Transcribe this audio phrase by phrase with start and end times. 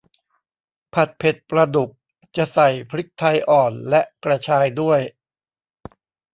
[0.93, 1.89] ผัดเผ็ดปลาดุก
[2.37, 4.99] จะใส่พริกไทยอ่อนและกระชายด้วย